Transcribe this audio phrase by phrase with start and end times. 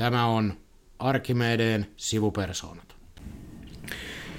[0.00, 0.52] Tämä on
[0.98, 2.94] Arkimedeen sivupersoonat.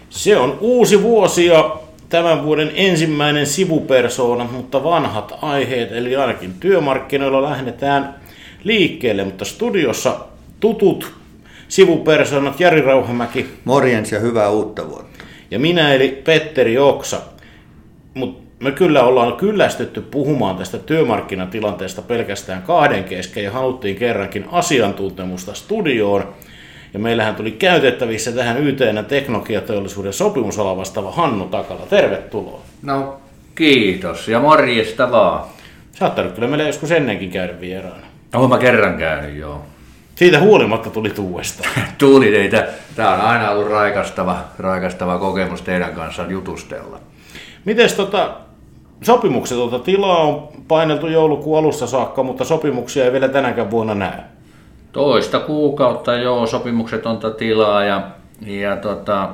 [0.10, 7.42] Se on uusi vuosi ja tämän vuoden ensimmäinen sivupersoona, mutta vanhat aiheet, eli ainakin työmarkkinoilla
[7.42, 8.16] lähdetään
[8.64, 10.20] liikkeelle, mutta studiossa
[10.60, 11.14] tutut
[11.68, 15.24] sivupersoonat Jari Rauhamäki Morjens ja hyvää uutta vuotta.
[15.52, 17.22] ja minä eli Petteri Oksa.
[18.62, 26.34] Me kyllä ollaan kyllästytty puhumaan tästä työmarkkinatilanteesta pelkästään kahden kesken ja haluttiin kerrankin asiantuntemusta studioon.
[26.94, 31.86] Ja meillähän tuli käytettävissä tähän YTN teknologiateollisuuden sopimusala vastaava Hannu Takala.
[31.90, 32.62] Tervetuloa.
[32.82, 33.22] No
[33.56, 35.46] kiitos ja morjesta vaan.
[35.92, 38.08] Sä oot tainnut kyllä meillä joskus ennenkin käydä vieraana.
[38.34, 39.62] Olen mä kerran käynyt joo.
[40.16, 41.70] Siitä huolimatta tuli uudestaan.
[41.98, 42.68] Tuli teitä.
[42.96, 47.00] Tää on aina ollut raikastava, raikastava kokemus teidän kanssa jutustella.
[47.66, 48.32] Mites tota,
[49.04, 54.24] sopimuksetonta tilaa on paineltu joulukuun alusta saakka, mutta sopimuksia ei vielä tänäkään vuonna näe.
[54.92, 58.08] Toista kuukautta joo, sopimuksetonta tilaa ja,
[58.42, 59.30] ja tota,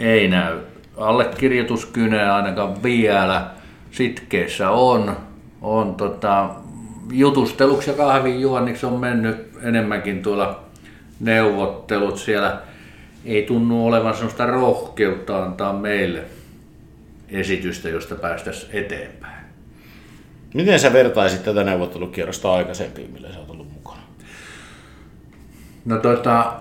[0.00, 0.58] ei näy.
[0.96, 3.46] Allekirjoituskynä ainakaan vielä
[3.90, 5.16] sitkeessä on.
[5.62, 6.50] on tota,
[7.12, 10.60] jutusteluksi ja kahvin juonniksi on mennyt enemmänkin tuolla
[11.20, 12.60] neuvottelut siellä.
[13.24, 16.24] Ei tunnu olevan sellaista rohkeutta antaa meille
[17.28, 19.44] esitystä, josta päästäisiin eteenpäin.
[20.54, 24.02] Miten sä vertaisit tätä neuvottelukierrosta aikaisempiin, millä sä oot ollut mukana?
[25.84, 26.52] No tota,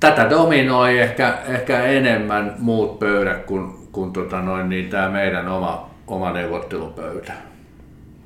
[0.00, 5.90] tätä dominoi ehkä, ehkä enemmän muut pöydät kuin, kuin tota noin, niin tämä meidän oma,
[6.06, 7.32] oma neuvottelupöytä.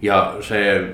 [0.03, 0.91] Ja se,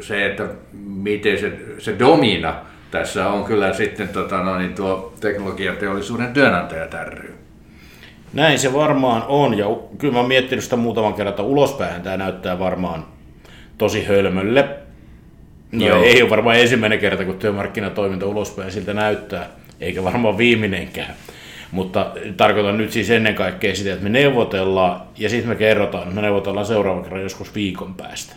[0.00, 0.46] se että
[0.86, 2.54] miten se, se domina
[2.90, 7.34] tässä on kyllä sitten tota noin, niin tuo teknologiateollisuuden työnantajat ry.
[8.32, 9.66] Näin se varmaan on, ja
[9.98, 13.04] kyllä mä oon miettinyt sitä muutaman kerran, että ulospäin tämä näyttää varmaan
[13.78, 14.68] tosi hölmölle.
[15.72, 16.02] No Joo.
[16.02, 19.46] ei ole varmaan ensimmäinen kerta, kun työmarkkinatoiminta ulospäin siltä näyttää,
[19.80, 21.14] eikä varmaan viimeinenkään.
[21.72, 26.14] Mutta tarkoitan nyt siis ennen kaikkea sitä, että me neuvotellaan ja sitten me kerrotaan, että
[26.14, 28.34] me neuvotellaan seuraavan kerran joskus viikon päästä.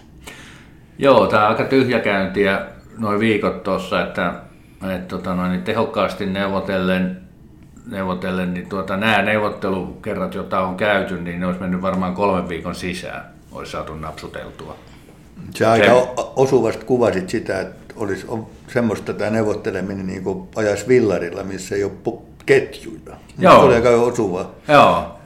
[0.97, 2.61] Joo, tämä on aika tyhjäkäyntiä
[2.97, 4.33] noin viikot tuossa, että,
[4.95, 7.22] että tota noin, niin tehokkaasti neuvotellen,
[7.91, 12.75] neuvotellen niin tuota, nämä neuvottelukerrat, joita on käyty, niin ne olisi mennyt varmaan kolmen viikon
[12.75, 14.75] sisään, olisi saatu napsuteltua.
[15.57, 20.47] Sä aika Se- o- osuvasti kuvasit sitä, että olisi on semmoista tämä neuvotteleminen niin kuin
[20.55, 23.15] ajas villarilla, missä ei ole ketjuja.
[23.39, 23.53] Joo.
[23.53, 24.51] Se oli aika osuva.
[24.67, 25.19] Joo,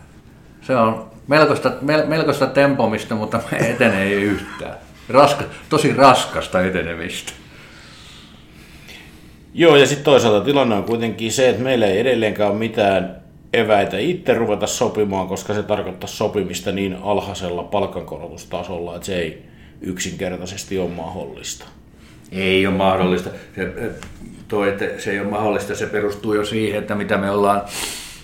[0.61, 4.75] se on melkoista, mel, melkoista tempomista, mutta me etenee ei yhtään.
[5.09, 7.31] Raska, tosi raskasta etenemistä.
[9.57, 13.15] Joo, ja sitten toisaalta tilanne on kuitenkin se, että meillä ei edelleenkään ole mitään
[13.53, 19.43] eväitä itse ruveta sopimaan, koska se tarkoittaa sopimista niin alhaisella palkankorotustasolla, että se ei
[19.81, 21.65] yksinkertaisesti ole mahdollista.
[22.31, 23.29] Ei ole mahdollista.
[23.55, 23.73] Se,
[24.47, 27.61] toi, että se ei ole mahdollista, se perustuu jo siihen, että mitä me ollaan,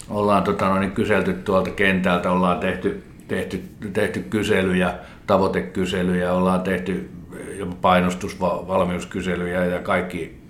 [0.10, 3.64] ollaan tota, noin, kyselty tuolta kentältä, ollaan tehty, tehty,
[3.94, 4.94] tehty kyselyjä,
[5.28, 7.10] tavoitekyselyjä, ollaan tehty
[7.58, 10.43] jopa painostusvalmiuskyselyjä ja kaikki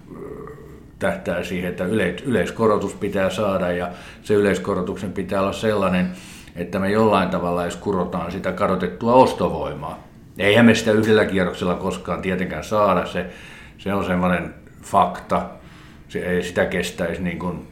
[1.03, 3.90] tähtää siihen, että yleis, yleiskorotus pitää saada ja
[4.22, 6.12] se yleiskorotuksen pitää olla sellainen,
[6.56, 10.08] että me jollain tavalla edes kurotaan sitä kadotettua ostovoimaa.
[10.38, 13.25] Eihän me sitä yhdellä kierroksella koskaan tietenkään saada, se,
[13.78, 14.53] se on semmoinen
[14.84, 15.50] fakta,
[16.08, 17.68] se ei sitä kestäisi niin kuin,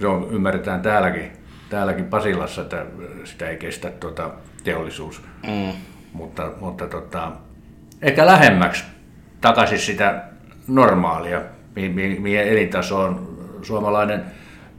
[0.00, 1.32] se on, ymmärretään täälläkin,
[1.70, 2.86] täälläkin Pasilassa, että
[3.24, 4.30] sitä ei kestä tuota,
[4.64, 5.22] teollisuus.
[5.46, 5.72] Mm.
[6.12, 7.32] Mutta, mutta tota,
[8.02, 8.84] ehkä lähemmäksi
[9.40, 10.24] takaisin sitä
[10.68, 11.42] normaalia,
[12.20, 14.24] mihin elintasoon suomalainen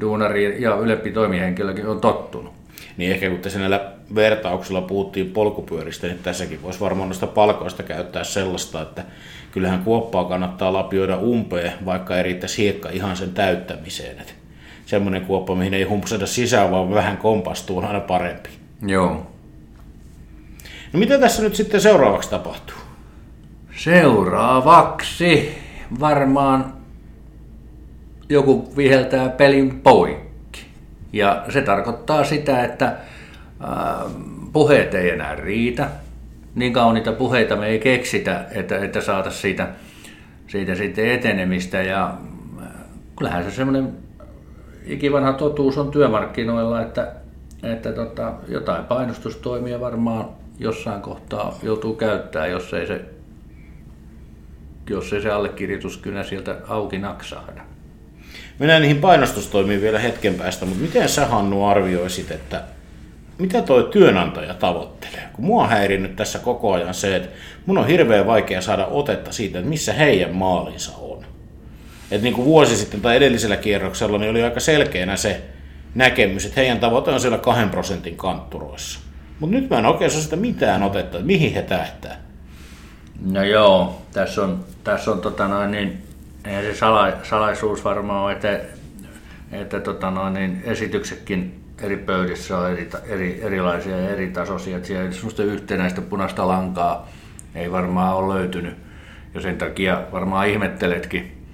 [0.01, 2.53] duunari ja ylempi toimihenkilökin on tottunut.
[2.97, 8.23] Niin ehkä kun tässä näillä vertauksilla puhuttiin polkupyöristä, niin tässäkin voisi varmaan noista palkoista käyttää
[8.23, 9.03] sellaista, että
[9.51, 14.19] kyllähän kuoppaa kannattaa lapioida umpeen, vaikka ei riittäisi hiekka ihan sen täyttämiseen.
[14.19, 14.33] Että
[14.85, 18.49] semmoinen kuoppa, mihin ei humpsata sisään, vaan vähän kompastuu, on aina parempi.
[18.87, 19.27] Joo.
[20.93, 22.75] No mitä tässä nyt sitten seuraavaksi tapahtuu?
[23.75, 25.57] Seuraavaksi
[25.99, 26.78] varmaan
[28.29, 30.65] joku viheltää pelin poikki.
[31.13, 32.95] Ja se tarkoittaa sitä, että
[33.59, 34.05] ää,
[34.53, 35.89] puheet ei enää riitä.
[36.55, 39.67] Niin kauniita puheita me ei keksitä, että, että saataisiin siitä,
[40.47, 41.81] siitä sitten etenemistä.
[41.81, 42.13] Ja
[42.59, 42.85] ää,
[43.17, 43.93] kyllähän se semmoinen
[44.85, 47.11] ikivanha totuus on työmarkkinoilla, että,
[47.63, 50.25] että tota, jotain painostustoimia varmaan
[50.59, 53.05] jossain kohtaa joutuu käyttää, jos ei se
[54.89, 57.61] jos ei se allekirjoituskynä sieltä auki naksahda.
[58.59, 62.63] Mennään niihin painostustoimiin vielä hetken päästä, mutta miten sä Hannu arvioisit, että
[63.37, 65.29] mitä toi työnantaja tavoittelee?
[65.33, 67.29] Kun mua on häirinnyt tässä koko ajan se, että
[67.65, 71.25] mun on hirveän vaikea saada otetta siitä, että missä heidän maalinsa on.
[72.11, 75.41] Että niin kuin vuosi sitten tai edellisellä kierroksella niin oli aika selkeänä se
[75.95, 78.99] näkemys, että heidän tavoite on siellä kahden prosentin kantturoissa.
[79.39, 82.17] Mutta nyt mä en oikein saa sitä mitään otetta, että mihin he tähtää.
[83.25, 86.08] No joo, tässä on, tässä on tota noin, niin,
[86.49, 88.59] eihän se sala, salaisuus varmaan ole, että,
[89.51, 94.75] että tota noin, niin esityksetkin eri pöydissä on eri, eri, erilaisia ja eri tasoisia.
[94.75, 97.09] Että siellä semmoista yhtenäistä punaista lankaa
[97.55, 98.75] ei varmaan ole löytynyt.
[99.33, 101.45] Ja sen takia varmaan ihmetteletkin,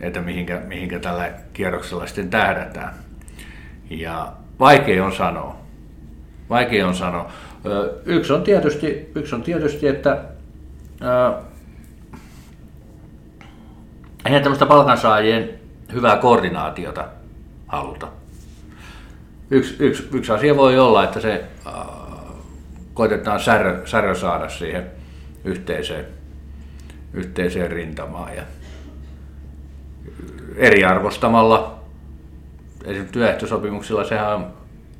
[0.00, 2.94] että mihinkä, mihinkä tällä kierroksella sitten tähdätään.
[3.90, 5.56] Ja vaikea on sanoa.
[6.50, 7.32] Vaikea on sanoa.
[8.04, 10.18] Yksi on tietysti, yksi on tietysti että
[14.26, 15.50] eihän tämmöistä palkansaajien
[15.92, 17.08] hyvää koordinaatiota
[17.66, 18.08] haluta.
[19.50, 21.74] Yksi, yksi, yksi asia voi olla, että se äh,
[22.94, 24.90] koitetaan särö, särö saada siihen
[25.44, 26.06] yhteiseen,
[27.14, 28.36] yhteiseen rintamaan.
[28.36, 28.42] Ja
[30.56, 31.80] eriarvostamalla
[32.84, 34.46] esimerkiksi työehtosopimuksilla sehän on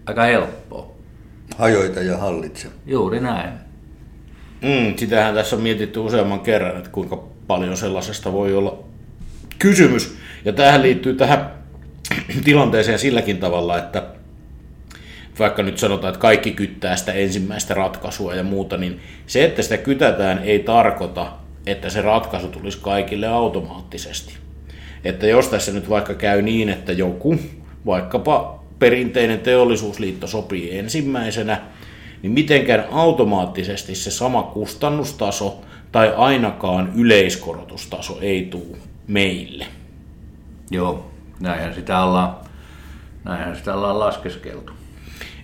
[0.07, 0.93] aika helppoa.
[1.59, 2.69] Hajoita ja hallitse.
[2.87, 3.53] Juuri näin.
[4.63, 8.82] Mm, sitähän tässä on mietitty useamman kerran, että kuinka paljon sellaisesta voi olla
[9.63, 10.17] kysymys.
[10.45, 11.51] Ja tähän liittyy tähän
[12.45, 14.03] tilanteeseen silläkin tavalla, että
[15.39, 19.77] vaikka nyt sanotaan, että kaikki kyttää sitä ensimmäistä ratkaisua ja muuta, niin se, että sitä
[19.77, 21.33] kytätään, ei tarkoita,
[21.67, 24.35] että se ratkaisu tulisi kaikille automaattisesti.
[25.05, 27.39] Että jos tässä nyt vaikka käy niin, että joku,
[27.87, 31.61] vaikkapa perinteinen teollisuusliitto sopii ensimmäisenä,
[32.23, 35.61] niin mitenkään automaattisesti se sama kustannustaso
[35.93, 39.67] tai ainakaan yleiskorotustaso ei tule meille.
[40.71, 41.11] Joo,
[41.41, 42.37] näinhän sitä ollaan,
[43.25, 44.73] näinhän sitä ollaan laskeskeltu.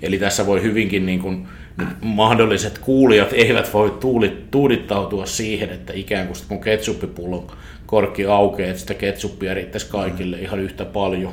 [0.03, 5.93] Eli tässä voi hyvinkin niin kuin, nyt mahdolliset kuulijat eivät voi tuulit, tuudittautua siihen, että
[5.93, 7.47] ikään kuin kun ketsuppipullon
[7.87, 10.43] korkki aukeaa, että sitä ketsuppia riittäisi kaikille mm.
[10.43, 11.33] ihan yhtä paljon,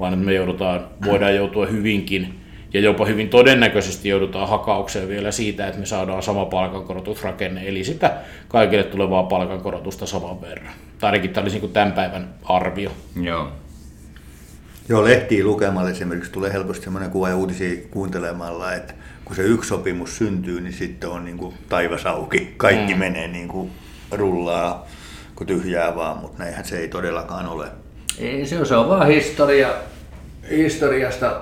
[0.00, 2.41] vaan että me joudutaan, voidaan joutua hyvinkin
[2.74, 8.14] ja jopa hyvin todennäköisesti joudutaan hakaukseen vielä siitä, että me saadaan sama palkankorotusrakenne, eli sitä
[8.48, 10.72] kaikille tulevaa palkankorotusta saman verran.
[10.98, 12.90] Tai ainakin tämä olisi niin tämän päivän arvio.
[13.22, 13.48] Joo.
[14.88, 19.68] Joo, lehtiä lukemalla esimerkiksi tulee helposti sellainen kuva ja uutisia kuuntelemalla, että kun se yksi
[19.68, 22.54] sopimus syntyy, niin sitten on niin kuin taivas auki.
[22.56, 23.00] Kaikki mm.
[23.00, 23.70] menee niin kuin
[24.10, 24.86] rullaa
[25.34, 27.66] kuin tyhjää vaan, mutta näinhän se ei todellakaan ole.
[28.18, 29.68] Ei, se on, se on vaan historia,
[30.50, 31.40] historiasta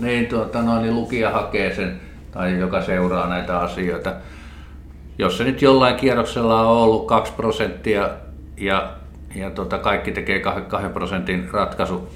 [0.00, 2.00] niin, tuota, no, niin lukija hakee sen,
[2.30, 4.12] tai joka seuraa näitä asioita.
[5.18, 8.10] Jos se nyt jollain kierroksella on ollut 2 prosenttia
[8.56, 8.92] ja,
[9.34, 12.08] ja tuota, kaikki tekee 2 prosentin ratkaisu,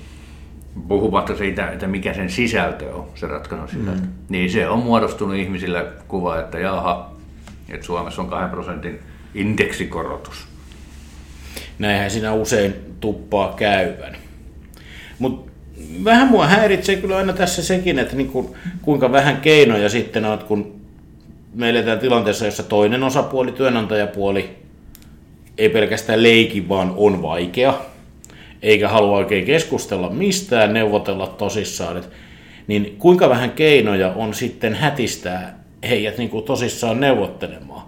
[0.89, 4.09] puhumatta siitä, että mikä sen sisältö on, se ratkaisun sisältö, mm.
[4.29, 7.13] niin se on muodostunut ihmisille kuva, että jaha,
[7.69, 9.01] että Suomessa on 2 prosentin
[9.35, 10.47] indeksikorotus.
[11.79, 14.17] Näinhän siinä usein tuppaa käyvän.
[15.19, 15.52] Mutta
[16.05, 18.49] vähän mua häiritsee kyllä aina tässä sekin, että niin kuin,
[18.83, 20.81] kuinka vähän keinoja sitten on, kun
[21.55, 24.51] me eletään tilanteessa, jossa toinen osapuoli, työnantajapuoli,
[25.59, 27.75] ei pelkästään leiki, vaan on vaikea,
[28.63, 32.17] eikä halua oikein keskustella mistään, neuvotella tosissaan, että,
[32.67, 37.87] niin kuinka vähän keinoja on sitten hätistää heidät niin kuin tosissaan neuvottelemaan.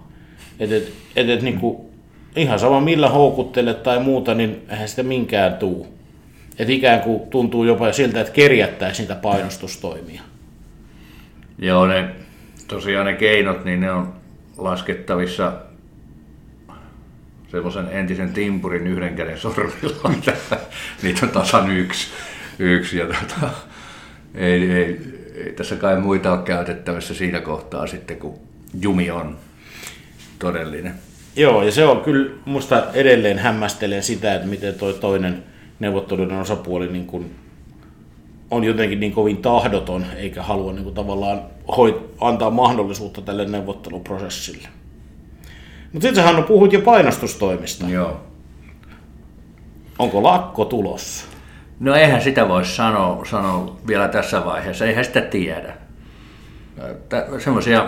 [0.59, 1.77] Et, et, et, et, niin kuin,
[2.35, 5.94] ihan sama millä houkuttelet tai muuta, niin eihän sitä minkään tuu.
[6.59, 10.21] Että ikään kuin tuntuu jopa siltä, että kerjättäisiin niitä painostustoimia.
[11.57, 12.09] Joo, ne,
[12.67, 14.13] tosiaan ne keinot, niin ne on
[14.57, 15.53] laskettavissa
[17.51, 20.11] semmoisen entisen timpurin yhden käden sormilla.
[21.03, 22.07] Niitä on tasan yksi.
[22.59, 23.49] yksi ja tota,
[24.35, 25.01] ei, ei,
[25.35, 28.39] ei, tässä kai muita ole käytettävissä siinä kohtaa sitten, kun
[28.81, 29.37] jumi on
[30.39, 30.93] todellinen.
[31.35, 35.43] Joo, ja se on kyllä, musta edelleen hämmästelen sitä, että miten toi toinen–
[35.79, 37.35] neuvotteluiden osapuoli niin kuin
[38.51, 44.67] on jotenkin niin kovin tahdoton, eikä halua niin kuin tavallaan hoit- antaa mahdollisuutta tälle neuvotteluprosessille.
[45.93, 47.89] Mutta sitten Hannu puhut jo painostustoimista.
[47.89, 48.21] Joo.
[49.99, 51.25] Onko lakko tulossa?
[51.79, 55.77] No eihän sitä voi sanoa, sanoa vielä tässä vaiheessa, eihän sitä tiedä.
[57.39, 57.87] Semmoisia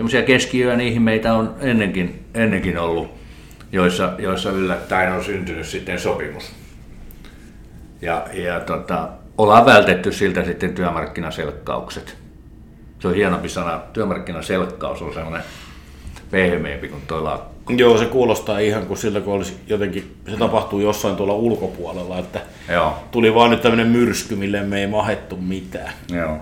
[0.00, 3.08] semmoisia keskiyön ihmeitä on ennenkin, ennenkin ollut,
[3.72, 6.52] joissa, joissa yllättäen on syntynyt sitten sopimus.
[8.02, 12.16] Ja, ja tota, ollaan vältetty siltä sitten työmarkkinaselkkaukset.
[12.98, 13.80] Se on hienompi sana.
[13.92, 15.42] Työmarkkinaselkkaus on semmoinen
[16.30, 17.72] pehmeämpi kuin tuo lakko.
[17.76, 22.40] Joo, se kuulostaa ihan kuin siltä, kun olisi jotenkin, se tapahtuu jossain tuolla ulkopuolella, että
[22.68, 22.96] Joo.
[23.10, 25.92] tuli vaan nyt tämmöinen myrsky, mille me ei mahettu mitään.
[26.12, 26.36] Joo.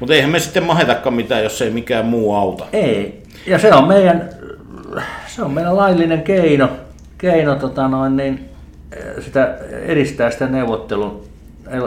[0.00, 2.66] Mutta eihän me sitten mahetakaan mitään, jos ei mikään muu auta.
[2.72, 3.22] Ei.
[3.46, 4.30] Ja se on meidän,
[5.26, 6.70] se on meidän laillinen keino,
[7.18, 8.47] keino tota noin, niin
[9.20, 11.24] sitä edistää sitä neuvottelun,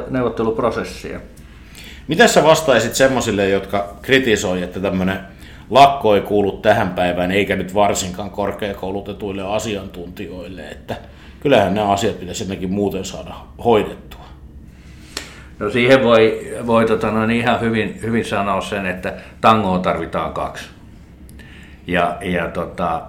[0.10, 1.20] neuvotteluprosessia.
[2.08, 5.20] Mitä sä vastaisit semmoisille, jotka kritisoi, että tämmöinen
[5.70, 10.96] lakko ei kuulu tähän päivään, eikä nyt varsinkaan korkeakoulutetuille asiantuntijoille, että
[11.40, 14.22] kyllähän nämä asiat pitäisi jotenkin muuten saada hoidettua.
[15.60, 20.34] No siihen voi, voi tota, no, niin ihan hyvin, hyvin sanoa sen, että tangoa tarvitaan
[20.34, 20.66] kaksi.
[21.88, 23.02] Ja, ja tota,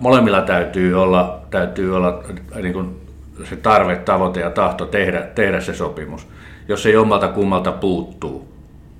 [0.00, 2.22] molemmilla täytyy olla, täytyy olla
[2.62, 3.01] niin kuin
[3.44, 6.28] se tarve, tavoite ja tahto tehdä, tehdä se sopimus.
[6.68, 8.52] Jos se jommalta kummalta puuttuu,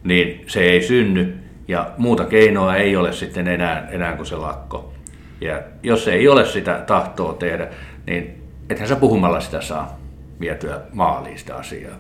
[0.05, 1.37] niin se ei synny
[1.69, 4.93] ja muuta keinoa ei ole sitten enää, enää kuin se lakko.
[5.41, 7.69] Ja jos ei ole sitä tahtoa tehdä,
[8.07, 9.99] niin ethän sä puhumalla sitä saa
[10.41, 11.97] vietyä maaliin sitä asiaa.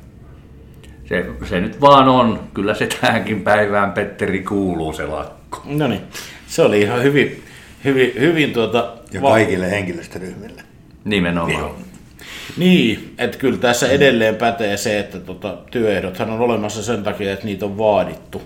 [1.04, 2.40] Se, se nyt vaan on.
[2.54, 5.62] Kyllä se tähänkin päivään, Petteri, kuuluu se lakko.
[5.64, 6.00] No niin,
[6.46, 7.42] se oli ihan hyvin,
[7.84, 8.92] hyvin, hyvin tuota...
[9.12, 10.62] Ja kaikille henkilöstöryhmille.
[11.04, 11.64] Nimenomaan.
[11.64, 11.84] Niin,
[12.56, 17.44] niin että kyllä tässä edelleen pätee se, että tota, työehdothan on olemassa sen takia, että
[17.44, 18.42] niitä on vaadittu.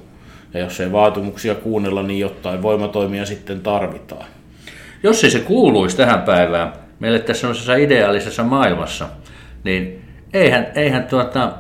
[0.55, 4.27] Ja jos ei vaatimuksia kuunnella, niin jotain voimatoimia sitten tarvitaan.
[5.03, 9.09] Jos ei se kuuluisi tähän päivään, meille tässä sellaisessa ideaalisessa maailmassa,
[9.65, 11.53] niin eihän, eihän tuota,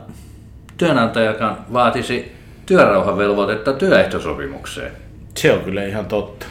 [0.76, 2.32] työnantajakaan vaatisi
[2.66, 4.92] työrauhavelvoitetta työehtosopimukseen.
[5.36, 6.46] Se on kyllä ihan totta.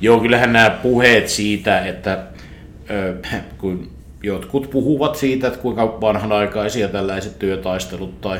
[0.00, 2.18] Joo, kyllähän nämä puheet siitä, että
[3.32, 8.38] äh, kun jotkut puhuvat siitä, että kuinka vanhanaikaisia tällaiset työtaistelut tai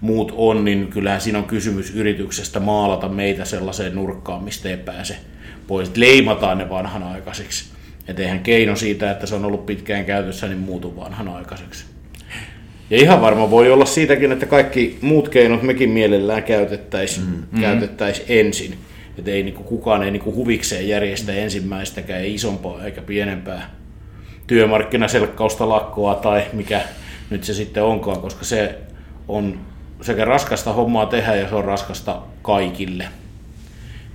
[0.00, 5.16] muut on, niin kyllähän siinä on kysymys yrityksestä maalata meitä sellaiseen nurkkaan, mistä ei pääse
[5.66, 5.88] pois.
[5.88, 7.64] Että leimataan ne vanhanaikaisiksi.
[8.08, 11.84] Että eihän keino siitä, että se on ollut pitkään käytössä, niin muutu vanhanaikaiseksi.
[12.90, 17.60] Ja ihan varma voi olla siitäkin, että kaikki muut keinot mekin mielellään käytettäisiin mm-hmm.
[17.60, 18.74] käytettäisi ensin.
[19.18, 23.70] Että ei niinku, kukaan ei niinku huvikseen järjestä ensimmäistäkään, ei isompaa eikä pienempää
[24.50, 26.80] työmarkkinaselkkausta, lakkoa tai mikä
[27.30, 28.78] nyt se sitten onkaan, koska se
[29.28, 29.60] on
[30.02, 33.08] sekä raskasta hommaa tehdä ja se on raskasta kaikille.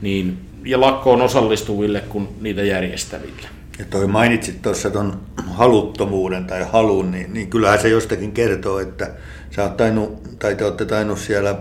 [0.02, 3.48] Niin, ja lakkoon osallistuville kuin niitä järjestäville.
[3.80, 9.12] Ja toi mainitsit tuossa tuon haluttomuuden tai halun, niin, niin kyllähän se jostakin kertoo, että
[9.52, 11.56] sä oot tainnut, tai te olette tainnut siellä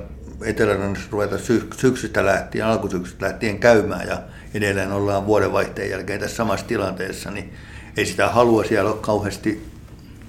[0.44, 4.18] Etelärannassa ruveta sy- syksystä lähtien, alkusyksystä lähtien käymään ja
[4.54, 7.52] edelleen ollaan vuodenvaihteen jälkeen tässä samassa tilanteessa, niin
[7.96, 9.66] ei sitä halua siellä ole kauheasti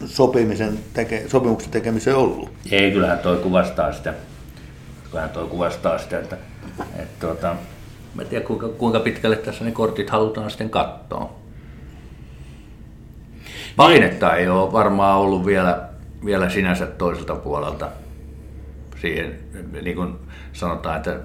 [0.06, 2.52] sopimisen teke, sopimuksen tekemiseen ollut.
[2.72, 4.14] Ei, kyllähän toi kuvastaa sitä,
[5.10, 6.38] kyllähän toi kuvastaa sitä, että,
[6.96, 7.56] että tuota,
[8.16, 11.36] mä en tiedä kuinka, kuinka pitkälle tässä ne kortit halutaan sitten katsoa.
[13.76, 15.90] Painetta ei ole varmaan ollut vielä,
[16.26, 17.90] vielä sinänsä toiselta puolelta
[19.02, 19.40] siihen,
[19.82, 20.16] niin kuin
[20.54, 21.20] sanotaan, että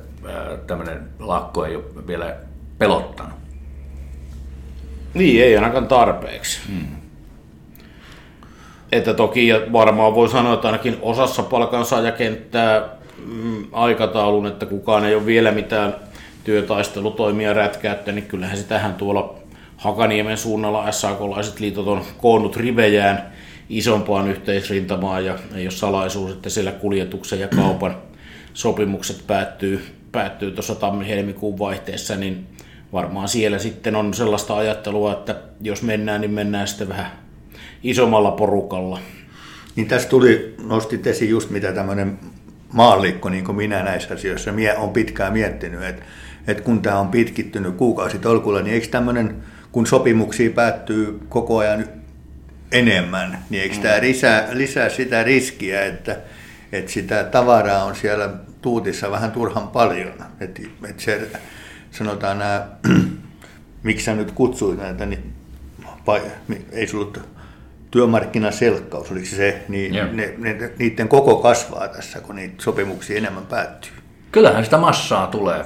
[0.67, 2.37] tämmöinen lakko ei ole vielä
[2.79, 3.41] pelottanut.
[5.15, 6.61] Niin, ei ainakaan tarpeeksi.
[6.69, 6.87] Hmm.
[8.93, 12.89] Että toki ja varmaan voi sanoa, että ainakin osassa palkansaajakenttää
[13.27, 15.95] mm, aikataulun, että kukaan ei ole vielä mitään
[16.45, 19.35] työtaistelutoimia rätkäyttä, niin kyllähän sitähän tuolla
[19.77, 23.33] Hakaniemen suunnalla SAK-laiset liitot on koonnut rivejään
[23.69, 27.97] isompaan yhteisrintamaan ja ei ole salaisuus, että siellä kuljetuksen ja kaupan
[28.55, 32.47] sopimukset päättyy, päättyy tuossa tammi-helmikuun vaihteessa, niin
[32.93, 37.11] varmaan siellä sitten on sellaista ajattelua, että jos mennään, niin mennään sitten vähän
[37.83, 39.01] isommalla porukalla.
[39.77, 42.19] Niin tässä tuli, nostit esiin just mitä tämmöinen
[42.73, 46.03] maallikko, niin kuin minä näissä asioissa, on pitkään miettinyt, että,
[46.47, 49.43] että kun tämä on pitkittynyt kuukausitolkulla, niin eikö tämmöinen
[49.73, 51.85] kun sopimuksia päättyy koko ajan
[52.73, 56.17] enemmän, niin eikö tämä lisää, lisää sitä riskiä, että,
[56.73, 58.31] että sitä tavaraa on siellä
[58.63, 60.13] tuutissa vähän turhan paljon.
[60.41, 61.29] Että, että se,
[61.91, 62.67] sanotaan nämä,
[63.83, 65.35] miksi sä nyt kutsuit näitä, niin
[66.73, 67.19] ei sulla
[67.91, 73.93] työmarkkinaselkkaus, oliko se, niin ne, ne, niiden koko kasvaa tässä, kun niitä sopimuksia enemmän päättyy.
[74.33, 75.65] Kyllähän sitä massaa tulee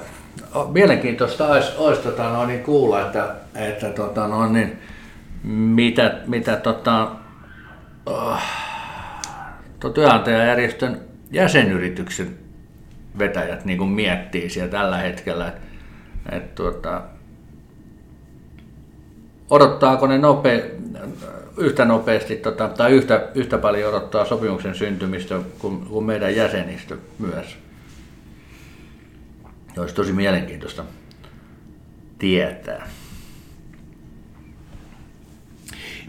[0.71, 4.79] mielenkiintoista olisi, olisi tota, no, niin kuulla, että, että tota, no, niin,
[5.43, 7.11] mitä, mitä tota,
[8.05, 8.41] oh,
[9.93, 11.01] työnantajajärjestön
[11.31, 12.37] jäsenyrityksen
[13.19, 15.61] vetäjät niin kuin miettii siellä tällä hetkellä, että,
[16.31, 17.01] että tuota,
[19.49, 20.71] odottaako ne nope,
[21.57, 27.57] yhtä nopeasti tota, tai yhtä, yhtä paljon odottaa sopimuksen syntymistä kuin, kuin meidän jäsenistö myös.
[29.77, 30.83] Olisi tosi mielenkiintoista
[32.19, 32.87] tietää.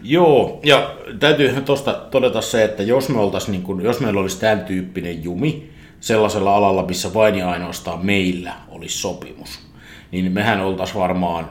[0.03, 4.39] Joo, ja täytyy tuosta todeta se, että jos, me oltais, niin kun, jos meillä olisi
[4.39, 5.69] tämän tyyppinen jumi
[5.99, 9.66] sellaisella alalla, missä vain ja ainoastaan meillä olisi sopimus,
[10.11, 11.49] niin mehän oltaisiin varmaan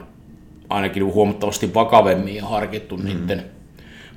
[0.69, 3.05] ainakin huomattavasti vakavemmin ja harkittu mm.
[3.05, 3.45] niiden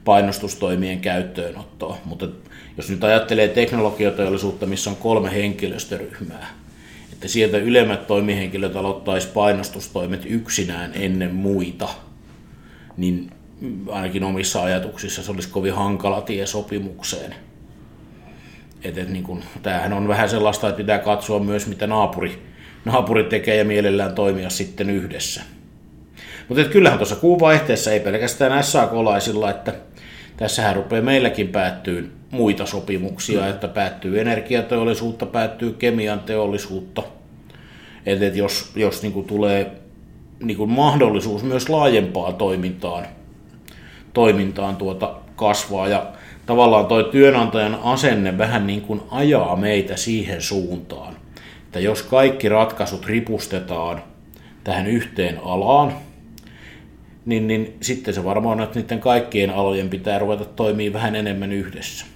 [0.05, 1.99] painostustoimien käyttöönottoa.
[2.05, 2.29] Mutta
[2.77, 6.47] jos nyt ajattelee teknologiateollisuutta, missä on kolme henkilöstöryhmää,
[7.13, 11.89] että sieltä ylemmät toimihenkilöt aloittaisi painostustoimet yksinään ennen muita,
[12.97, 13.31] niin
[13.91, 17.35] ainakin omissa ajatuksissa se olisi kovin hankala tie sopimukseen.
[18.85, 22.50] Et, et, niin kun, tämähän on vähän sellaista, että pitää katsoa myös, mitä naapuri,
[22.85, 25.43] naapuri tekee ja mielellään toimia sitten yhdessä.
[26.49, 29.75] Mutta kyllähän tuossa kuuvaihteessa ei pelkästään SAK-laisilla, että
[30.37, 37.03] tässähän rupeaa meilläkin päättyy muita sopimuksia, että päättyy energiateollisuutta, päättyy kemian teollisuutta.
[38.07, 39.73] Että et jos, jos niin tulee
[40.43, 43.07] niin mahdollisuus myös laajempaan toimintaan,
[44.13, 46.07] toimintaan tuota kasvaa ja
[46.47, 51.17] tavallaan tuo työnantajan asenne vähän niin kuin ajaa meitä siihen suuntaan,
[51.71, 54.03] että jos kaikki ratkaisut ripustetaan
[54.65, 55.93] tähän yhteen alaan,
[57.27, 61.53] niin, niin sitten se varmaan on, että niiden kaikkien alojen pitää ruveta toimia vähän enemmän
[61.53, 62.07] yhdessä.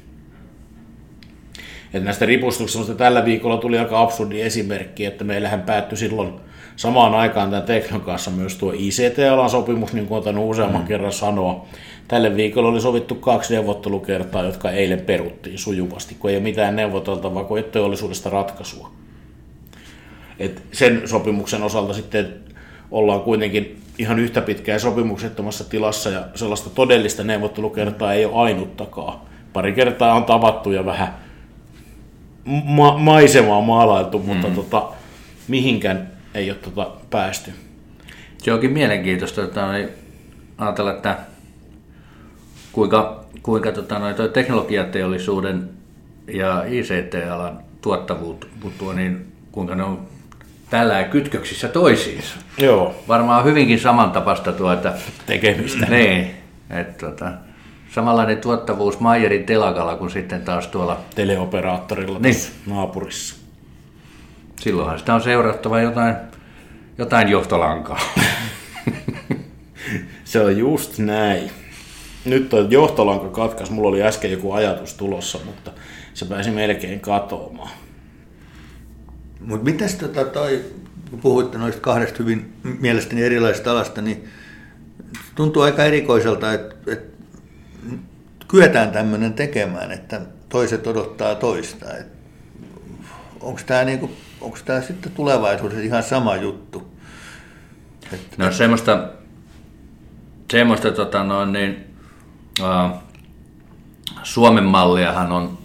[1.94, 6.32] Et näistä ripustuksista tällä viikolla tuli aika absurdi esimerkki, että meillähän päättyi silloin
[6.76, 10.86] samaan aikaan tämän Teknon kanssa myös tuo ICT-alan sopimus, niin kuin olen useamman mm.
[10.86, 11.66] kerran sanoa.
[12.08, 17.44] Tälle viikolla oli sovittu kaksi neuvottelukertaa, jotka eilen peruttiin sujuvasti, kun ei ole mitään neuvoteltavaa,
[17.44, 19.03] kun ei teollisuudesta ratkaisua.
[20.38, 22.34] Et sen sopimuksen osalta sitten
[22.90, 29.20] ollaan kuitenkin ihan yhtä pitkään sopimuksettomassa tilassa ja sellaista todellista neuvottelukertaa ei ole ainuttakaan.
[29.52, 31.14] Pari kertaa on tavattu ja vähän
[32.64, 34.24] ma- maisemaa maalailtu, mm.
[34.24, 34.88] mutta tota,
[35.48, 37.52] mihinkään ei ole tota päästy.
[38.38, 39.88] Se onkin mielenkiintoista että niin
[40.58, 41.18] ajatella, että
[42.72, 45.70] kuinka, kuinka tota, noin, toi teknologiateollisuuden
[46.32, 48.46] ja ICT-alan tuottavuutta,
[48.94, 50.13] niin kuinka ne on
[50.74, 52.36] tällä kytköksissä toisiinsa.
[52.58, 52.94] Joo.
[53.08, 54.92] Varmaan hyvinkin samantapaista tuota
[55.26, 55.86] tekemistä.
[55.86, 56.30] Niin,
[56.70, 57.32] että tota,
[57.90, 62.36] samanlainen tuottavuus Maijerin telakalla kuin sitten taas tuolla teleoperaattorilla niin.
[62.66, 63.36] naapurissa.
[64.60, 66.14] Silloinhan sitä on seurattava jotain,
[66.98, 68.00] jotain johtolankaa.
[70.24, 71.50] Se on just näin.
[72.24, 73.70] Nyt on johtolanka katkas.
[73.70, 75.70] Mulla oli äsken joku ajatus tulossa, mutta
[76.14, 77.70] se pääsi melkein katoamaan.
[79.46, 80.64] Mutta mitäs tota toi,
[81.10, 84.28] kun puhuitte noista kahdesta hyvin mielestäni erilaisesta alasta, niin
[85.34, 87.14] tuntuu aika erikoiselta, että, että
[88.48, 91.86] kyetään tämmöinen tekemään, että toiset odottaa toista.
[93.40, 94.10] Onko tämä niinku,
[94.86, 96.94] sitten tulevaisuudessa ihan sama juttu?
[98.12, 98.44] Että...
[98.44, 99.08] No semmoista,
[100.50, 101.96] semmoista tota noin, niin,
[102.60, 102.92] äh,
[104.22, 105.58] Suomen malliahan on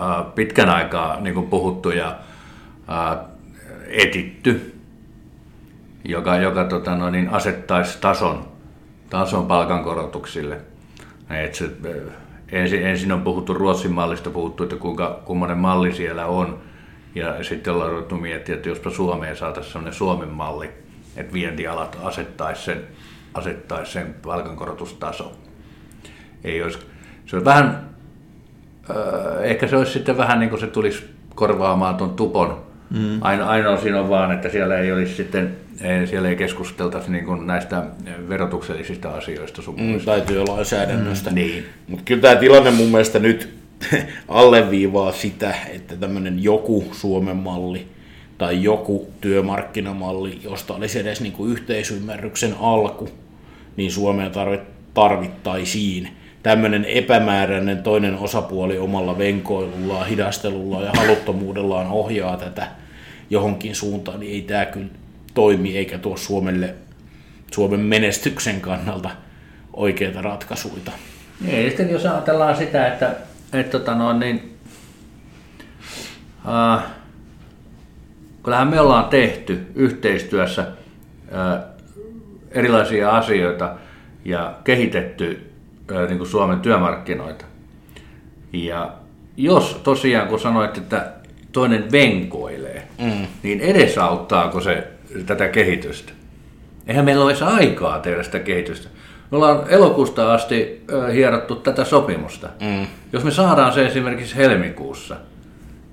[0.00, 2.18] äh, pitkän aikaa niin puhuttu ja
[2.90, 3.18] äh,
[3.86, 4.74] etitty,
[6.04, 8.48] joka, joka tota noin, niin asettaisi tason,
[9.10, 10.60] tason palkankorotuksille–
[11.30, 11.70] et se,
[12.52, 16.58] ensin, ensin on puhuttu Ruotsin mallista, puhuttu, että kuinka kummonen malli siellä on.
[17.14, 20.70] Ja sitten ollaan ruvettu miettiä, että jospa Suomeen saataisiin sellainen Suomen malli,
[21.16, 22.82] että vientialat asettaisi sen,
[23.34, 25.30] asettaisi sen palkankorotustason.
[26.44, 26.78] Ei olisi,
[27.26, 27.90] se on vähän,
[29.42, 32.65] ehkä se olisi sitten vähän niin kuin se tulisi korvaamaan tuon tupon.
[32.90, 33.18] Mm.
[33.20, 35.56] Ainoa siinä on vaan, että siellä ei olisi sitten
[36.04, 37.82] siellä ei keskusteltaisi niin kuin näistä
[38.28, 41.30] verotuksellisista asioista sun mm, Tai lainsäädännöstä.
[41.30, 41.64] Mm, niin.
[41.88, 43.48] Mutta kyllä tämä tilanne mun mielestä nyt
[44.28, 47.86] alleviivaa sitä, että tämmöinen joku Suomen malli
[48.38, 53.08] tai joku työmarkkinamalli, josta olisi edes niin kuin yhteisymmärryksen alku,
[53.76, 54.32] niin Suomeen
[54.94, 56.08] tarvittaisiin
[56.46, 62.66] tämmöinen epämääräinen toinen osapuoli omalla venkoilullaan, hidastelullaan ja haluttomuudellaan ohjaa tätä
[63.30, 64.88] johonkin suuntaan, niin ei tämä kyllä
[65.34, 66.74] toimi eikä tuo Suomelle,
[67.52, 69.10] Suomen menestyksen kannalta
[69.72, 70.92] oikeita ratkaisuja.
[71.40, 73.16] Niin, sitten jos ajatellaan sitä, että,
[73.52, 74.58] että tota no, niin,
[76.48, 76.84] äh,
[78.42, 81.64] kyllähän me ollaan tehty yhteistyössä äh,
[82.50, 83.74] erilaisia asioita
[84.24, 85.55] ja kehitetty
[86.08, 87.44] niin kuin Suomen työmarkkinoita.
[88.52, 88.92] Ja
[89.36, 91.12] jos tosiaan, kun sanoit, että
[91.52, 93.26] toinen venkoilee, mm.
[93.42, 94.88] niin edesauttaako se
[95.26, 96.12] tätä kehitystä.
[96.86, 98.88] Eihän meillä ole edes aikaa tehdä sitä kehitystä.
[99.30, 102.48] Me ollaan elokuusta asti hierottu tätä sopimusta.
[102.60, 102.86] Mm.
[103.12, 105.16] Jos me saadaan se esimerkiksi helmikuussa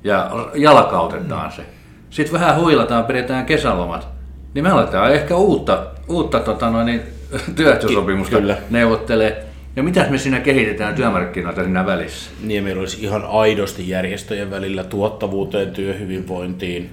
[0.03, 1.56] ja jalkautetaan mm.
[1.56, 1.65] se,
[2.10, 4.08] sitten vähän huilataan, pidetään kesälomat,
[4.53, 7.01] niin me aletaan ehkä uutta, uutta tota noin, niin,
[7.56, 8.38] työehtosopimusta
[8.69, 9.53] neuvottelee.
[9.75, 12.31] Ja mitä me siinä kehitetään työmarkkinoita siinä välissä?
[12.43, 16.89] Niin, meillä olisi ihan aidosti järjestöjen välillä tuottavuuteen, työhyvinvointiin,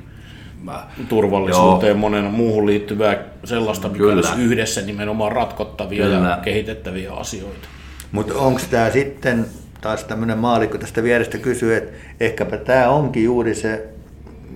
[1.08, 1.98] turvallisuuteen, Joo.
[1.98, 4.14] monen muuhun liittyvää sellaista, mikä Kyllä.
[4.14, 6.28] olisi yhdessä nimenomaan ratkottavia Kyllä.
[6.28, 7.68] ja kehitettäviä asioita.
[8.12, 9.46] Mutta onko tämä sitten,
[9.80, 13.88] taas tämmöinen maalikko tästä vierestä kysyy, että ehkäpä tämä onkin juuri se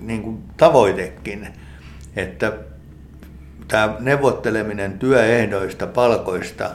[0.01, 1.47] niin kuin tavoitekin,
[2.15, 2.53] että
[3.67, 6.69] tämä neuvotteleminen työehdoista, palkoista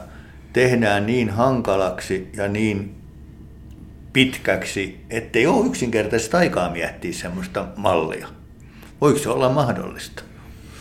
[0.53, 2.95] tehdään niin hankalaksi ja niin
[4.13, 8.27] pitkäksi, ettei ole yksinkertaisesti aikaa miettiä semmoista mallia.
[9.01, 10.23] Voiko se olla mahdollista?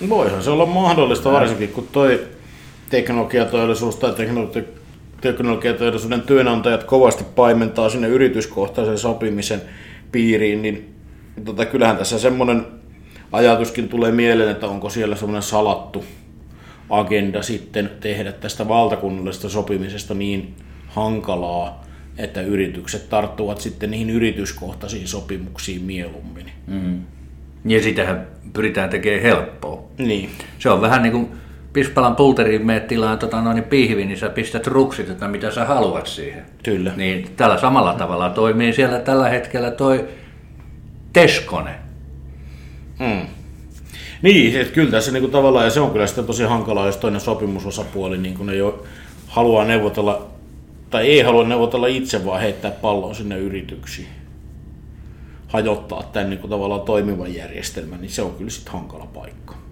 [0.08, 2.26] Voihan se olla mahdollista, varsinkin kun toi
[2.90, 4.14] teknologiateollisuus tai
[5.20, 9.62] teknologiateollisuuden työnantajat kovasti paimentaa sinne yrityskohtaisen sopimisen
[10.12, 10.94] piiriin, niin
[11.44, 12.66] tota, kyllähän tässä semmoinen
[13.32, 16.04] ajatuskin tulee mieleen, että onko siellä semmoinen salattu
[16.90, 20.54] agenda sitten tehdä tästä valtakunnallisesta sopimisesta niin
[20.86, 21.84] hankalaa,
[22.18, 26.52] että yritykset tarttuvat sitten niihin yrityskohtaisiin sopimuksiin mieluummin.
[26.66, 27.00] Mm.
[27.64, 29.84] Ja sitähän pyritään tekemään helppoa.
[29.98, 30.30] Niin.
[30.58, 31.28] Se on vähän niin kuin
[31.72, 36.06] Pispalan pulteriin meet tilaan tota noin pihvi, niin sä pistät ruksit, että mitä sä haluat
[36.06, 36.42] siihen.
[36.62, 36.92] Kyllä.
[36.96, 40.08] Niin tällä samalla tavalla toimii siellä tällä hetkellä toi
[41.12, 41.74] Teskone.
[42.98, 43.26] Mm.
[44.22, 46.96] Niin, että kyllä tässä niin kuin tavallaan, ja se on kyllä sitten tosi hankalaa, jos
[46.96, 48.74] toinen sopimusosapuoli niin kuin ei ole,
[49.26, 50.26] haluaa neuvotella,
[50.90, 54.08] tai ei halua neuvotella itse, vaan heittää pallon sinne yrityksiin.
[55.48, 59.69] Hajottaa tämän niin kuin tavallaan toimivan järjestelmän, niin se on kyllä sitten hankala paikka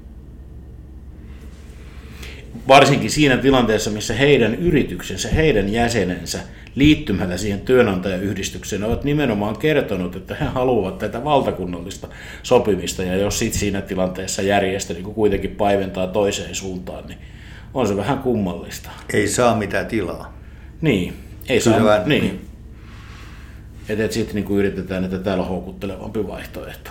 [2.68, 6.38] varsinkin siinä tilanteessa, missä heidän yrityksensä, heidän jäsenensä
[6.74, 12.08] liittymällä siihen työnantajayhdistykseen ovat nimenomaan kertonut, että he haluavat tätä valtakunnallista
[12.42, 17.18] sopimista, ja jos sitten siinä tilanteessa järjestö niin kuitenkin paiventaa toiseen suuntaan, niin
[17.74, 18.90] on se vähän kummallista.
[19.12, 20.38] Ei saa mitään tilaa.
[20.80, 21.14] Niin,
[21.48, 21.84] ei saa.
[21.84, 22.22] Vähän, niin.
[22.22, 22.48] niin.
[23.88, 26.90] Että et sitten niin yritetään, että täällä on houkuttelevampi vaihtoehto.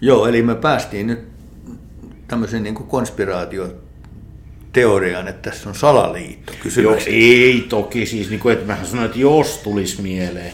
[0.00, 1.33] Joo, eli me päästiin nyt
[2.28, 8.66] tämmöisen niin kuin konspiraatioteorian, että tässä on salaliitto Joo, ei toki, siis niin kuin, että
[8.66, 10.52] mä sanoin, että jos tulisi mieleen.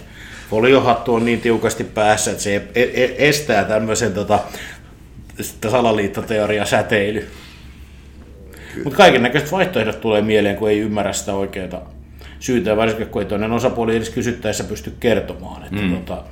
[0.50, 4.38] Foliohattu on niin tiukasti päässä, että se e- e- estää tämmöisen tota,
[5.70, 7.28] salaliittoteoria säteily.
[8.84, 11.90] Mutta kaiken näköiset vaihtoehdot tulee mieleen, kun ei ymmärrä sitä oikeaa
[12.40, 15.64] syytä, varsinkin kun ei toinen osapuoli edes kysyttäessä pysty kertomaan.
[15.64, 15.96] Että mm.
[15.96, 16.22] tota,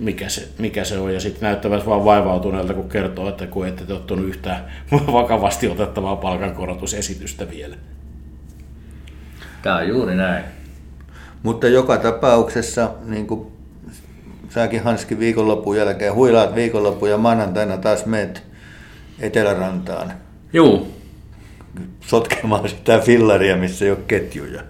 [0.00, 3.92] mikä se, mikä se on, ja sitten näyttävät vaan vaivautuneelta, kun kertoo, että kun ette
[3.92, 4.64] ottanut yhtään
[5.12, 7.76] vakavasti otettavaa palkankorotusesitystä vielä.
[9.62, 10.44] Tämä on juuri näin.
[11.42, 13.46] Mutta joka tapauksessa, niin kuin
[14.48, 18.42] säkin Hanski viikonlopun jälkeen, huilaat viikonlopun ja maanantaina taas meet
[19.20, 20.12] Etelärantaan.
[20.52, 20.94] Juu.
[22.00, 24.62] Sotkemaan sitä fillaria, missä ei ole ketjuja.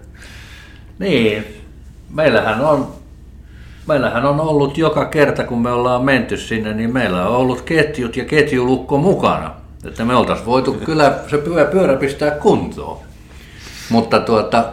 [0.99, 1.45] Niin,
[2.09, 2.93] meillähän on
[3.87, 8.17] meillähän on ollut joka kerta, kun me ollaan menty sinne, niin meillä on ollut ketjut
[8.17, 9.51] ja ketjulukko mukana.
[9.85, 11.37] Että me oltaisiin voitu kyllä se
[11.71, 12.97] pyörä pistää kuntoon.
[13.89, 14.65] Mutta tuota,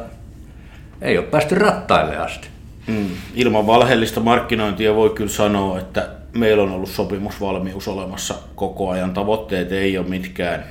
[1.03, 2.49] ei ole päästy rattaille asti.
[2.87, 3.07] Mm.
[3.35, 9.15] Ilman valheellista markkinointia voi kyllä sanoa, että meillä on ollut sopimusvalmius olemassa koko ajan.
[9.15, 10.65] Tavoitteet ei ole mitkään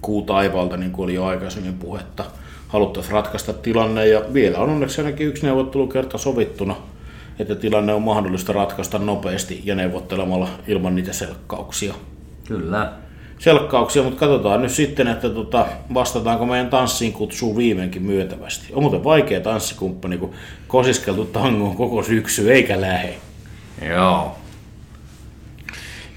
[0.00, 2.24] kuu taivalta, niin kuin oli jo aikaisemmin puhetta.
[2.68, 6.76] Haluttaisiin ratkaista tilanne ja vielä on onneksi ainakin yksi neuvottelukerta sovittuna–
[7.38, 11.94] että tilanne on mahdollista ratkaista nopeasti ja neuvottelemalla ilman niitä selkkauksia.
[12.44, 12.92] Kyllä.
[13.38, 18.66] Selkkauksia, mutta katsotaan nyt sitten, että tota, vastataanko meidän tanssiin kutsuu viimeinkin myöntävästi.
[18.72, 20.34] On muuten vaikea tanssikumppani, kun
[20.68, 23.14] kosiskeltu tango on koko syksy eikä lähe.
[23.88, 24.38] Joo.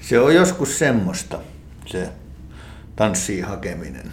[0.00, 1.38] Se on joskus semmoista,
[1.86, 2.08] se
[2.96, 4.12] tanssiin hakeminen.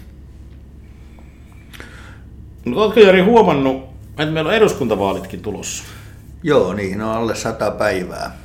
[2.66, 5.84] Mutta oletko Jari huomannut, että meillä on eduskuntavaalitkin tulossa?
[6.44, 8.38] Joo, niin on alle 100 päivää.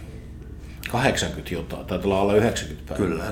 [0.90, 3.08] 80 jotain, tai olla alle 90 päivää.
[3.08, 3.24] Kyllä.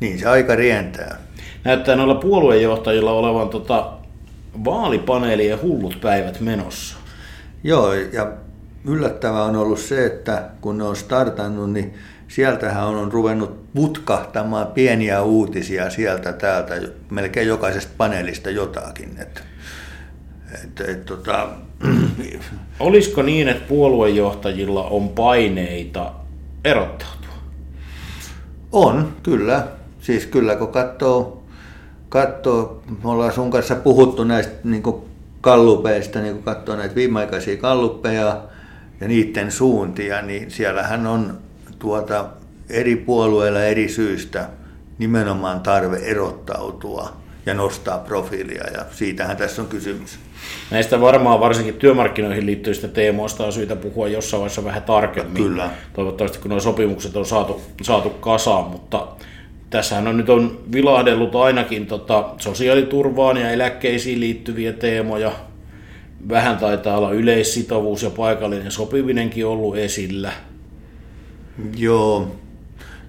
[0.00, 1.18] Niin se aika rientää.
[1.64, 3.92] Näyttää noilla puoluejohtajilla olevan tota,
[4.64, 6.96] vaalipaneelien hullut päivät menossa.
[7.64, 8.32] Joo, ja
[8.84, 11.94] yllättävää on ollut se, että kun ne on startannut, niin
[12.28, 16.74] sieltähän on ruvennut putkahtamaan pieniä uutisia sieltä täältä,
[17.10, 19.16] melkein jokaisesta paneelista jotakin.
[19.18, 19.40] Että,
[20.64, 21.48] että, että, tota,
[22.80, 26.12] Olisiko niin, että puoluejohtajilla on paineita
[26.64, 27.34] erottautua?
[28.72, 29.66] On, kyllä.
[30.00, 31.42] Siis kyllä, kun katsoo,
[32.08, 34.82] katsoo me ollaan sun kanssa puhuttu näistä niin
[35.40, 38.42] kallupeista, niin kun katsoo näitä viimeaikaisia kalluppeja
[39.00, 41.38] ja niiden suuntia, niin siellähän on
[41.78, 42.26] tuota
[42.68, 44.48] eri puolueilla eri syistä
[44.98, 50.18] nimenomaan tarve erottautua ja nostaa profiilia, ja siitähän tässä on kysymys.
[50.70, 55.42] Näistä varmaan varsinkin työmarkkinoihin liittyvistä teemoista on syytä puhua jossain vaiheessa vähän tarkemmin.
[55.42, 55.70] Kyllä.
[55.92, 59.06] Toivottavasti kun nuo sopimukset on saatu, saatu kasaan, mutta
[59.70, 65.32] tässähän on nyt on vilahdellut ainakin tota, sosiaaliturvaan ja eläkkeisiin liittyviä teemoja.
[66.28, 70.32] Vähän taitaa olla yleissitovuus ja paikallinen sopiminenkin ollut esillä.
[71.76, 72.36] Joo.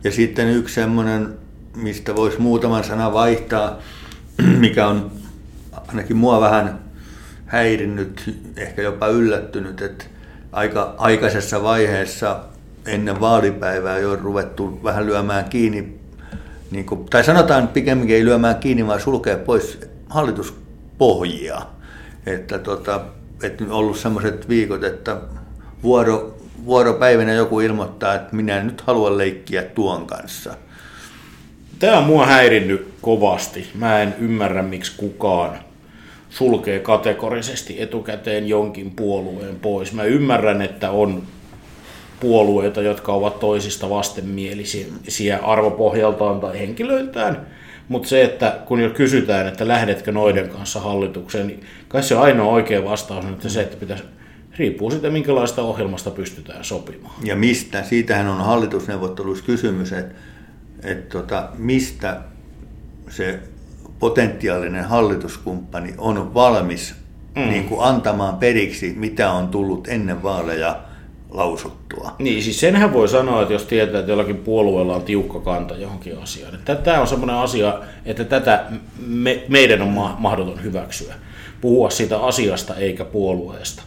[0.04, 1.34] Ja sitten yksi semmoinen,
[1.76, 3.80] mistä voisi muutaman sanan vaihtaa,
[4.60, 5.12] mikä on
[5.88, 6.85] ainakin mua vähän
[7.56, 10.06] häirinnyt, ehkä jopa yllättynyt, että
[10.52, 12.40] aika aikaisessa vaiheessa
[12.86, 16.00] ennen vaalipäivää jo on ruvettu vähän lyömään kiinni,
[16.72, 21.62] niin kuin, tai sanotaan pikemminkin ei lyömään kiinni, vaan sulkea pois hallituspohjia.
[22.26, 23.02] Että tota,
[23.44, 25.18] että on ollut sellaiset viikot, että
[25.84, 30.54] vuoro, vuoropäivänä joku ilmoittaa, että minä en nyt halua leikkiä tuon kanssa.
[31.80, 33.70] Tämä on mua häirinnyt kovasti.
[33.76, 35.65] Mä en ymmärrä, miksi kukaan
[36.38, 39.94] sulkee kategorisesti etukäteen jonkin puolueen pois.
[39.94, 41.24] Mä ymmärrän, että on
[42.20, 47.48] puolueita, jotka ovat toisista vastenmielisiä arvopohjaltaan tai henkilöiltään,
[47.88, 52.54] mutta se, että kun jo kysytään, että lähdetkö noiden kanssa hallitukseen, niin kai se ainoa
[52.54, 54.04] oikea vastaus on, että se, että pitäisi
[54.58, 57.16] riippuu siitä, minkälaista ohjelmasta pystytään sopimaan.
[57.24, 57.84] Ja mistä?
[57.84, 60.16] Siitähän on hallitusneuvotteluissa kysymys, että,
[60.84, 62.22] että tota, mistä
[63.10, 63.40] se
[64.00, 66.96] potentiaalinen hallituskumppani on valmis
[67.36, 67.42] mm.
[67.42, 70.80] niin kuin antamaan periksi, mitä on tullut ennen vaaleja
[71.30, 72.16] lausuttua.
[72.20, 76.18] Niin, siis senhän voi sanoa, että jos tietää, että jollakin puolueella on tiukka kanta johonkin
[76.20, 76.56] asiaan.
[76.56, 78.66] Että tämä on sellainen asia, että tätä
[79.08, 81.14] me, meidän on mahdoton hyväksyä.
[81.62, 83.84] Puhua siitä asiasta eikä puolueesta.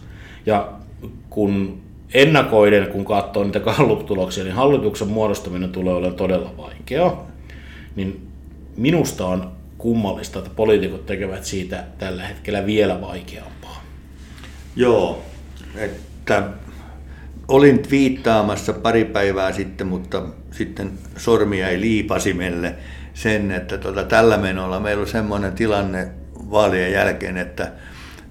[0.46, 0.72] Ja
[1.30, 1.80] kun
[2.14, 7.26] ennakoiden, kun katsoo niitä galluptuloksia, niin hallituksen muodostaminen tulee olemaan todella vaikeaa.
[7.96, 8.28] Niin
[8.76, 13.84] minusta on kummallista, että poliitikot tekevät siitä tällä hetkellä vielä vaikeampaa.
[14.76, 15.22] Joo,
[15.76, 16.42] että
[17.48, 22.74] olin viittaamassa pari päivää sitten, mutta sitten sormia ei liipasimelle
[23.14, 26.08] sen, että tota, tällä menolla meillä on semmoinen tilanne
[26.50, 27.72] vaalien jälkeen, että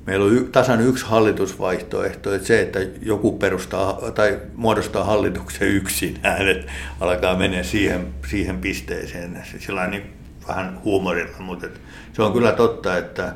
[0.06, 6.72] meillä on tasan yksi hallitusvaihtoehto, että se, että joku perustaa tai muodostaa hallituksen yksinään, että
[7.00, 9.44] alkaa mennä siihen, siihen pisteeseen.
[9.60, 10.17] Sillä niin
[10.48, 11.68] vähän huumorilla, mutta
[12.14, 13.36] se on kyllä totta, että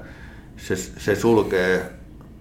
[0.58, 1.92] se, se sulkee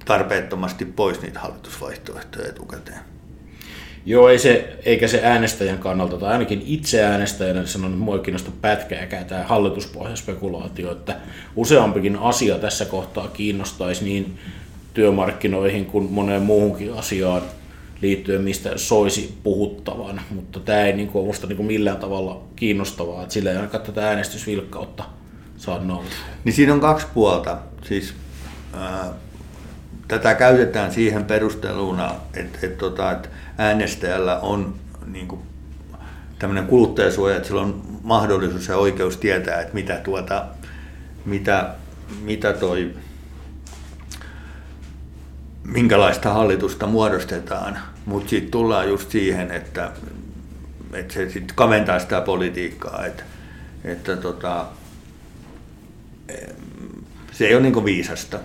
[0.05, 3.01] tarpeettomasti pois niitä hallitusvaihtoehtoja etukäteen.
[4.07, 8.21] Joo, ei se, eikä se äänestäjän kannalta, tai ainakin itse äänestäjänä sanon, että mua ei
[8.21, 11.17] kiinnosta pätkääkään tämä hallituspohjaspekulaatio, että
[11.57, 14.39] useampikin asia tässä kohtaa kiinnostaisi niin
[14.95, 17.43] työmarkkinoihin kuin moneen muuhunkin asiaan
[18.03, 23.23] liittyen, mistä soisi puhuttavan, mutta tämä ei niin kuin, minusta niin kuin millään tavalla kiinnostavaa,
[23.23, 25.05] että sillä ei ainakaan tätä äänestysvilkkautta
[25.57, 26.17] saa nousta.
[26.45, 27.59] Niin siinä on kaksi puolta.
[27.83, 28.15] Siis,
[28.73, 29.11] ää,
[30.09, 34.75] tätä käytetään siihen perusteluna, että, että, tota, että äänestäjällä on
[35.07, 35.41] niin kuin,
[36.39, 40.47] tämmöinen kuluttajasuoja, että sillä on mahdollisuus ja oikeus tietää, että mitä, tuota,
[41.25, 41.75] mitä,
[42.23, 42.95] mitä toi
[45.65, 49.91] minkälaista hallitusta muodostetaan, mutta sitten tullaan just siihen, että,
[50.93, 53.23] että se sitten kaventaa sitä politiikkaa, että,
[53.85, 54.67] että tota,
[57.33, 58.39] se ei ole niin viisasta.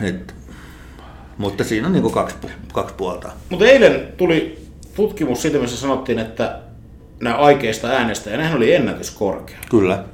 [0.00, 0.34] Et,
[1.38, 2.36] mutta siinä on niin kaksi,
[2.72, 3.32] kaksi puolta.
[3.48, 6.58] Mutta eilen tuli tutkimus siitä, missä sanottiin, että
[7.20, 9.58] nämä aikeista äänestäjä, nehän oli ennätyskorkea.
[9.70, 10.04] Kyllä.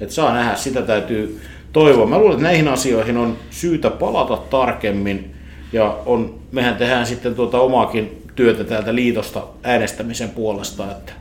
[0.00, 1.40] Et saa nähdä, sitä täytyy
[1.72, 2.06] toivoa.
[2.06, 5.35] Mä luulen, että näihin asioihin on syytä palata tarkemmin
[5.72, 11.12] ja on, mehän tehdään sitten tuota omaakin työtä täältä liitosta äänestämisen puolesta, että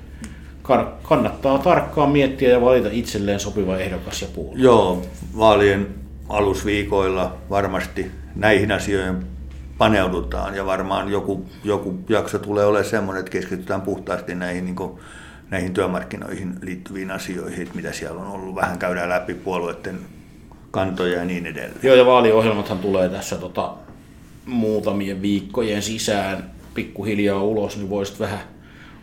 [1.04, 4.54] kannattaa tarkkaan miettiä ja valita itselleen sopiva ehdokas ja puolue.
[4.56, 5.02] Joo,
[5.38, 5.88] vaalien
[6.30, 9.26] alusviikoilla varmasti näihin asioihin
[9.78, 15.00] paneudutaan ja varmaan joku, joku jakso tulee olemaan semmoinen, että keskitytään puhtaasti näihin, niin kuin,
[15.50, 18.56] näihin työmarkkinoihin liittyviin asioihin, että mitä siellä on ollut.
[18.56, 20.00] Vähän käydään läpi puolueiden
[20.72, 21.80] kantoja ja niin edelleen.
[21.84, 23.74] Joo, ja vaaliohjelmathan tulee tässä tota,
[24.46, 28.40] muutamien viikkojen sisään pikkuhiljaa ulos, niin voisit vähän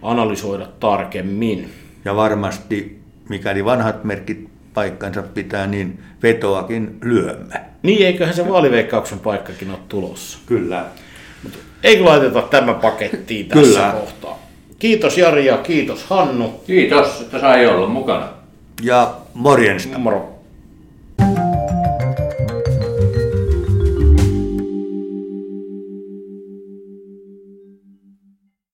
[0.02, 1.70] analysoida tarkemmin.
[2.04, 7.60] Ja varmasti, mikäli vanhat merkit paikkansa pitää, niin vetoakin lyömme.
[7.82, 10.38] Niin, eiköhän se vaaliveikkauksen paikkakin ole tulossa.
[10.46, 10.84] Kyllä.
[11.82, 13.92] Eikö laiteta tämä pakettiin tässä Kyllä.
[14.00, 14.38] kohtaa?
[14.78, 16.62] Kiitos Jari ja kiitos Hannu.
[16.66, 18.28] Kiitos, että sai olla mukana.
[18.82, 19.98] Ja morjesta.
[19.98, 20.31] Moro.